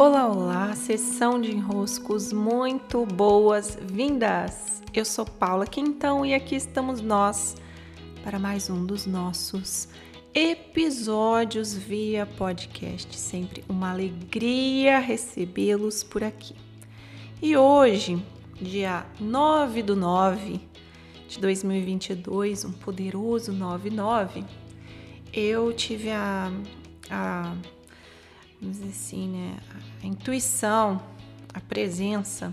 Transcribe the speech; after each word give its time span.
Olá, 0.00 0.28
olá, 0.28 0.76
sessão 0.76 1.40
de 1.40 1.50
enroscos 1.50 2.32
muito 2.32 3.04
boas-vindas! 3.04 4.80
Eu 4.94 5.04
sou 5.04 5.26
Paula 5.26 5.66
Quintão 5.66 6.24
e 6.24 6.34
aqui 6.34 6.54
estamos 6.54 7.00
nós 7.00 7.56
para 8.22 8.38
mais 8.38 8.70
um 8.70 8.86
dos 8.86 9.06
nossos 9.06 9.88
episódios 10.32 11.74
via 11.74 12.24
podcast. 12.24 13.12
Sempre 13.18 13.64
uma 13.68 13.90
alegria 13.90 15.00
recebê-los 15.00 16.04
por 16.04 16.22
aqui. 16.22 16.54
E 17.42 17.56
hoje, 17.56 18.24
dia 18.54 19.04
9 19.18 19.82
do 19.82 19.96
9 19.96 20.60
de 21.26 21.40
2022, 21.40 22.64
um 22.64 22.70
poderoso 22.70 23.50
99, 23.50 24.44
eu 25.32 25.72
tive 25.72 26.10
a, 26.10 26.52
a 27.10 27.52
vamos 28.60 28.78
dizer 28.78 28.90
assim, 28.90 29.28
né, 29.28 29.56
a 30.02 30.06
intuição, 30.06 31.00
a 31.52 31.60
presença 31.60 32.52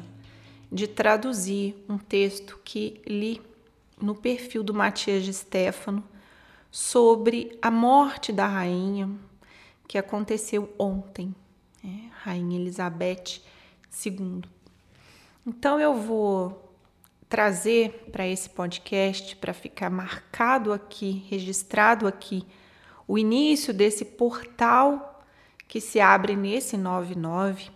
de 0.71 0.88
traduzir 0.88 1.75
um 1.88 1.98
texto 1.98 2.59
que 2.63 3.02
li 3.05 3.41
no 4.02 4.13
perfil 4.13 4.63
do 4.63 4.73
Matias 4.73 5.23
de 5.23 5.34
Stefano 5.34 6.03
sobre 6.70 7.57
a 7.62 7.71
morte 7.71 8.31
da 8.31 8.48
rainha 8.48 9.09
que 9.88 9.98
aconteceu 9.98 10.73
ontem, 10.77 11.34
né, 11.84 12.12
Rainha 12.23 12.59
Elizabeth 12.59 13.41
II. 14.05 14.41
Então 15.45 15.79
eu 15.79 15.93
vou 15.95 16.73
trazer 17.29 18.09
para 18.12 18.27
esse 18.27 18.49
podcast, 18.49 19.35
para 19.35 19.53
ficar 19.53 19.90
marcado 19.90 20.71
aqui, 20.71 21.26
registrado 21.29 22.07
aqui, 22.07 22.45
o 23.07 23.17
início 23.17 23.73
desse 23.73 24.03
portal 24.03 25.14
que 25.67 25.81
se 25.81 25.99
abre 25.99 26.35
nesse 26.35 26.77
99 26.77 27.69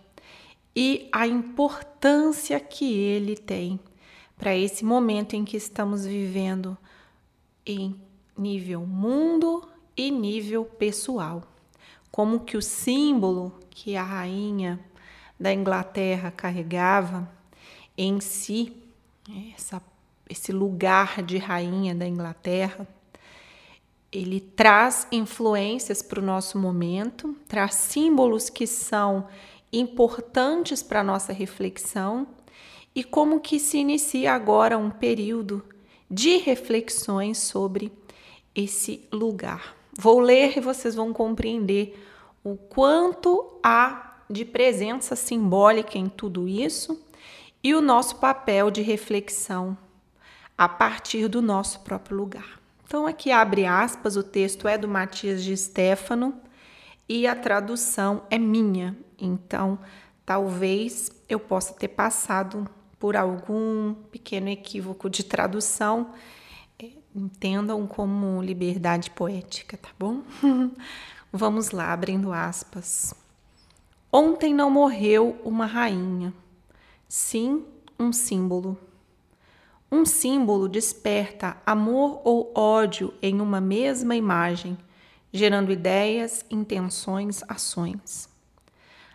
e 0.74 1.08
a 1.12 1.26
importância 1.26 2.58
que 2.60 2.92
ele 2.94 3.36
tem 3.36 3.80
para 4.36 4.56
esse 4.56 4.84
momento 4.84 5.34
em 5.34 5.44
que 5.44 5.56
estamos 5.56 6.06
vivendo 6.06 6.76
em 7.66 8.00
nível 8.36 8.86
mundo 8.86 9.68
e 9.96 10.10
nível 10.10 10.64
pessoal. 10.64 11.42
Como 12.10 12.40
que 12.40 12.56
o 12.56 12.62
símbolo 12.62 13.52
que 13.68 13.96
a 13.96 14.02
rainha 14.02 14.80
da 15.38 15.52
Inglaterra 15.52 16.30
carregava 16.30 17.30
em 17.96 18.20
si, 18.20 18.74
essa, 19.54 19.82
esse 20.28 20.52
lugar 20.52 21.22
de 21.22 21.36
rainha 21.38 21.94
da 21.94 22.06
Inglaterra, 22.06 22.86
ele 24.12 24.40
traz 24.40 25.06
influências 25.12 26.02
para 26.02 26.20
o 26.20 26.24
nosso 26.24 26.58
momento, 26.58 27.36
traz 27.46 27.74
símbolos 27.74 28.50
que 28.50 28.66
são 28.66 29.28
importantes 29.72 30.82
para 30.82 31.00
a 31.00 31.04
nossa 31.04 31.32
reflexão 31.32 32.26
e 32.94 33.04
como 33.04 33.40
que 33.40 33.60
se 33.60 33.78
inicia 33.78 34.32
agora 34.32 34.76
um 34.76 34.90
período 34.90 35.64
de 36.10 36.38
reflexões 36.38 37.38
sobre 37.38 37.92
esse 38.54 39.06
lugar. 39.12 39.76
Vou 39.96 40.18
ler 40.18 40.58
e 40.58 40.60
vocês 40.60 40.94
vão 40.94 41.12
compreender 41.12 42.04
o 42.42 42.56
quanto 42.56 43.58
há 43.62 44.22
de 44.28 44.44
presença 44.44 45.14
simbólica 45.14 45.98
em 45.98 46.08
tudo 46.08 46.48
isso 46.48 47.00
e 47.62 47.74
o 47.74 47.80
nosso 47.80 48.16
papel 48.16 48.70
de 48.70 48.82
reflexão 48.82 49.76
a 50.58 50.68
partir 50.68 51.28
do 51.28 51.40
nosso 51.40 51.80
próprio 51.80 52.16
lugar. 52.16 52.59
Então, 52.90 53.06
aqui 53.06 53.30
abre 53.30 53.66
aspas, 53.66 54.16
o 54.16 54.22
texto 54.24 54.66
é 54.66 54.76
do 54.76 54.88
Matias 54.88 55.44
de 55.44 55.56
Stefano 55.56 56.34
e 57.08 57.24
a 57.24 57.36
tradução 57.36 58.24
é 58.28 58.36
minha. 58.36 58.98
Então, 59.16 59.78
talvez 60.26 61.08
eu 61.28 61.38
possa 61.38 61.72
ter 61.72 61.86
passado 61.86 62.68
por 62.98 63.14
algum 63.16 63.94
pequeno 64.10 64.48
equívoco 64.48 65.08
de 65.08 65.22
tradução. 65.22 66.10
É, 66.82 66.90
entendam 67.14 67.86
como 67.86 68.42
liberdade 68.42 69.08
poética, 69.12 69.76
tá 69.76 69.90
bom? 69.96 70.22
Vamos 71.32 71.70
lá, 71.70 71.92
abrindo 71.92 72.32
aspas. 72.32 73.14
Ontem 74.12 74.52
não 74.52 74.68
morreu 74.68 75.40
uma 75.44 75.64
rainha, 75.64 76.34
sim 77.08 77.64
um 77.96 78.12
símbolo 78.12 78.76
um 79.92 80.04
símbolo 80.04 80.68
desperta 80.68 81.56
amor 81.66 82.20
ou 82.22 82.52
ódio 82.54 83.12
em 83.20 83.40
uma 83.40 83.60
mesma 83.60 84.14
imagem, 84.14 84.78
gerando 85.32 85.72
ideias, 85.72 86.44
intenções, 86.48 87.42
ações. 87.48 88.28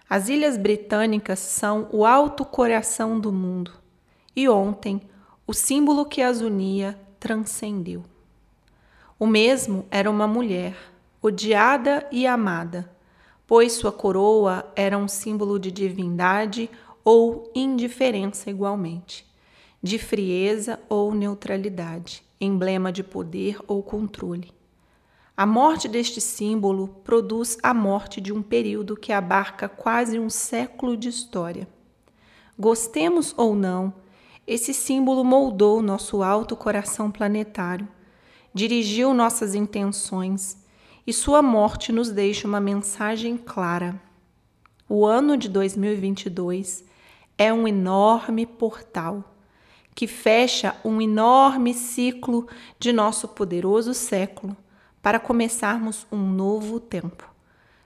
As 0.10 0.28
Ilhas 0.28 0.58
Britânicas 0.58 1.40
são 1.40 1.88
o 1.92 2.06
alto 2.06 2.44
coração 2.44 3.20
do 3.20 3.32
mundo, 3.32 3.72
e 4.36 4.50
ontem 4.50 5.02
o 5.48 5.54
símbolo 5.54 6.06
que 6.06 6.22
as 6.22 6.42
unia 6.42 7.00
transcendeu. 7.20 8.04
O 9.18 9.26
mesmo 9.26 9.86
era 9.90 10.12
uma 10.12 10.28
mulher, 10.28 10.76
odiada 11.22 12.06
e 12.12 12.28
amada, 12.28 12.92
pois 13.48 13.74
sua 13.74 13.94
coroa 13.94 14.70
era 14.76 14.98
um 14.98 15.08
símbolo 15.08 15.58
de 15.58 15.72
divindade 15.72 16.70
ou 17.04 17.50
indiferença 17.56 18.50
igualmente 18.50 19.26
de 19.86 20.00
frieza 20.00 20.80
ou 20.90 21.14
neutralidade, 21.14 22.24
emblema 22.42 22.92
de 22.92 23.04
poder 23.04 23.60
ou 23.68 23.84
controle. 23.84 24.52
A 25.38 25.46
morte 25.46 25.88
deste 25.88 26.20
símbolo 26.20 26.88
produz 27.04 27.56
a 27.62 27.72
morte 27.72 28.20
de 28.20 28.34
um 28.34 28.42
período 28.42 28.98
que 28.98 29.14
abarca 29.14 29.70
quase 29.70 30.18
um 30.18 30.28
século 30.28 30.98
de 30.98 31.08
história. 31.08 31.68
Gostemos 32.58 33.36
ou 33.38 33.54
não, 33.56 33.94
esse 34.48 34.74
símbolo 34.74 35.24
moldou 35.24 35.84
nosso 35.84 36.24
alto 36.24 36.56
coração 36.56 37.12
planetário, 37.12 37.88
dirigiu 38.56 39.14
nossas 39.14 39.54
intenções 39.54 40.58
e 41.06 41.14
sua 41.14 41.44
morte 41.44 41.92
nos 41.92 42.10
deixa 42.10 42.48
uma 42.48 42.60
mensagem 42.60 43.38
clara. 43.38 44.02
O 44.90 45.06
ano 45.06 45.38
de 45.38 45.48
2022 45.48 46.84
é 47.38 47.54
um 47.54 47.68
enorme 47.68 48.48
portal 48.48 49.35
que 49.96 50.08
fecha 50.08 50.76
um 50.84 51.02
enorme 51.02 51.74
ciclo 51.74 52.48
de 52.78 52.92
nosso 52.92 53.30
poderoso 53.30 53.94
século 53.94 54.56
para 55.02 55.22
começarmos 55.22 56.06
um 56.12 56.18
novo 56.18 56.82
tempo, 56.82 57.28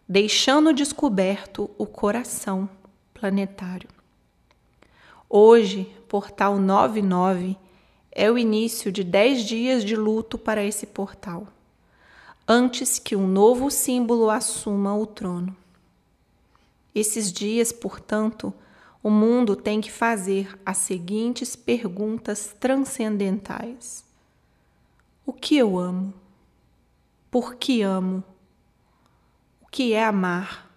deixando 0.08 0.74
descoberto 0.74 1.70
o 1.78 1.86
coração 1.86 2.68
planetário. 3.14 3.88
Hoje, 5.30 5.96
Portal 6.08 6.58
99 6.58 7.56
é 8.12 8.32
o 8.32 8.38
início 8.38 8.92
de 8.92 9.04
dez 9.04 9.44
dias 9.44 9.86
de 9.86 9.96
luto 9.96 10.40
para 10.40 10.64
esse 10.64 10.88
portal, 10.88 11.48
antes 12.48 12.98
que 12.98 13.16
um 13.16 13.28
novo 13.28 13.70
símbolo 13.70 14.32
assuma 14.32 14.98
o 14.98 15.06
trono. 15.06 15.56
Esses 16.96 17.32
dias, 17.32 17.72
portanto, 17.72 18.52
o 19.02 19.10
mundo 19.10 19.56
tem 19.56 19.80
que 19.80 19.92
fazer 19.92 20.60
as 20.66 20.78
seguintes 20.78 21.56
perguntas 21.56 22.56
transcendentais: 22.60 24.04
O 25.26 25.32
que 25.32 25.58
eu 25.58 25.80
amo? 25.80 26.14
Por 27.32 27.56
que 27.56 27.82
amo? 27.82 28.24
O 29.62 29.68
que 29.68 29.94
é 29.94 30.04
amar? 30.04 30.70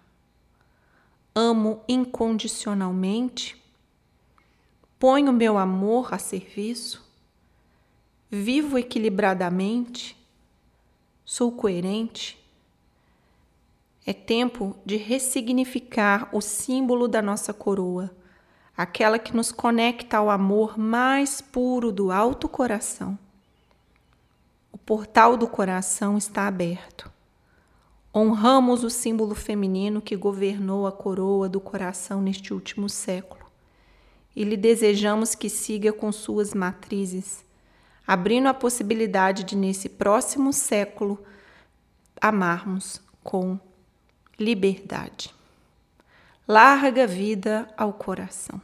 Amo 1.35 1.81
incondicionalmente? 1.87 3.61
Ponho 4.99 5.33
meu 5.33 5.57
amor 5.57 6.13
a 6.13 6.17
serviço? 6.17 7.03
Vivo 8.29 8.77
equilibradamente? 8.77 10.15
Sou 11.25 11.51
coerente? 11.51 12.42
É 14.05 14.11
tempo 14.11 14.75
de 14.85 14.97
ressignificar 14.97 16.27
o 16.33 16.41
símbolo 16.41 17.07
da 17.07 17.21
nossa 17.21 17.53
coroa, 17.53 18.11
aquela 18.75 19.17
que 19.17 19.35
nos 19.35 19.51
conecta 19.51 20.17
ao 20.17 20.29
amor 20.29 20.77
mais 20.77 21.39
puro 21.39 21.91
do 21.91 22.11
alto 22.11 22.49
coração. 22.49 23.17
O 24.71 24.77
portal 24.77 25.37
do 25.37 25.47
coração 25.47 26.17
está 26.17 26.47
aberto. 26.47 27.09
Honramos 28.13 28.83
o 28.83 28.89
símbolo 28.89 29.33
feminino 29.33 30.01
que 30.01 30.17
governou 30.17 30.85
a 30.85 30.91
coroa 30.91 31.47
do 31.47 31.61
coração 31.61 32.21
neste 32.21 32.53
último 32.53 32.89
século 32.89 33.43
e 34.35 34.43
lhe 34.43 34.57
desejamos 34.57 35.33
que 35.33 35.49
siga 35.49 35.93
com 35.93 36.11
suas 36.11 36.53
matrizes, 36.53 37.45
abrindo 38.05 38.47
a 38.47 38.53
possibilidade 38.53 39.43
de, 39.43 39.55
nesse 39.55 39.87
próximo 39.87 40.51
século, 40.51 41.23
amarmos 42.19 43.01
com 43.23 43.59
liberdade. 44.39 45.33
Larga 46.47 47.07
vida 47.07 47.67
ao 47.77 47.93
coração. 47.93 48.61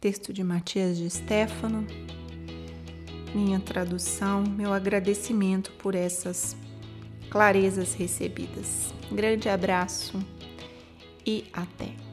Texto 0.00 0.32
de 0.32 0.42
Matias 0.42 0.96
de 0.96 1.08
Stefano. 1.10 1.86
Minha 3.34 3.60
tradução, 3.60 4.44
meu 4.44 4.72
agradecimento 4.72 5.72
por 5.72 5.94
essas 5.94 6.56
clarezas 7.30 7.92
recebidas. 7.94 8.94
Grande 9.12 9.48
abraço 9.48 10.18
e 11.26 11.44
até! 11.52 12.05